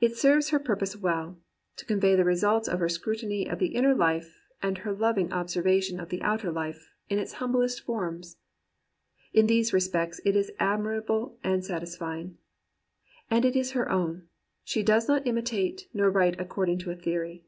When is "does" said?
14.84-15.06